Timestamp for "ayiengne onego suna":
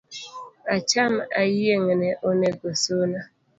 1.41-3.21